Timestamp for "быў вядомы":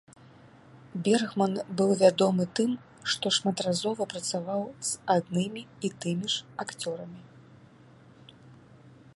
1.81-2.43